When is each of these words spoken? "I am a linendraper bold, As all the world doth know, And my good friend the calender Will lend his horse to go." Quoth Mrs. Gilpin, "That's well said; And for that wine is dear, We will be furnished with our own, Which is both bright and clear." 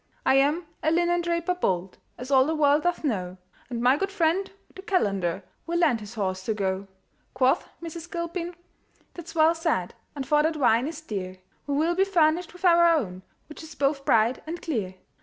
"I 0.25 0.33
am 0.37 0.65
a 0.81 0.89
linendraper 0.89 1.53
bold, 1.61 1.99
As 2.17 2.31
all 2.31 2.47
the 2.47 2.55
world 2.55 2.81
doth 2.81 3.03
know, 3.03 3.37
And 3.69 3.79
my 3.83 3.97
good 3.97 4.11
friend 4.11 4.51
the 4.73 4.81
calender 4.81 5.43
Will 5.67 5.77
lend 5.77 5.99
his 5.99 6.15
horse 6.15 6.41
to 6.45 6.55
go." 6.55 6.87
Quoth 7.35 7.69
Mrs. 7.83 8.09
Gilpin, 8.09 8.55
"That's 9.13 9.35
well 9.35 9.53
said; 9.53 9.93
And 10.15 10.25
for 10.27 10.41
that 10.41 10.57
wine 10.57 10.87
is 10.87 11.01
dear, 11.01 11.37
We 11.67 11.75
will 11.75 11.93
be 11.93 12.03
furnished 12.03 12.51
with 12.51 12.65
our 12.65 12.89
own, 12.95 13.21
Which 13.47 13.61
is 13.61 13.75
both 13.75 14.03
bright 14.03 14.41
and 14.47 14.59
clear." 14.59 14.95